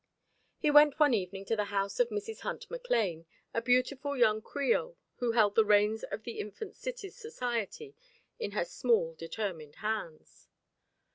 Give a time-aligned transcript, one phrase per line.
[0.57, 2.39] He went one evening to the house of Mrs.
[2.39, 7.93] Hunt McLane, a beautiful young Creole who held the reins of the infant city's society
[8.39, 10.47] in her small determined hands.